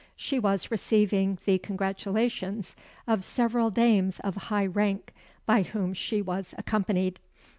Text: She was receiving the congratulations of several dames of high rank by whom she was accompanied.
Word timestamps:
She 0.15 0.39
was 0.39 0.71
receiving 0.71 1.37
the 1.45 1.59
congratulations 1.59 2.75
of 3.05 3.23
several 3.23 3.69
dames 3.69 4.19
of 4.21 4.35
high 4.49 4.65
rank 4.65 5.13
by 5.45 5.61
whom 5.61 5.93
she 5.93 6.23
was 6.23 6.55
accompanied. 6.57 7.19